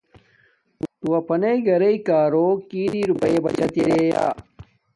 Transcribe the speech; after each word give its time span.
تو 0.99 1.07
اپناݵ 1.19 1.57
گرانݣ 1.67 1.97
اگچوں 2.07 2.49
کی 2.69 2.79
اری 2.87 3.01
روپے 3.09 3.31
بچت 3.43 3.71
اریا۔ 3.79 4.25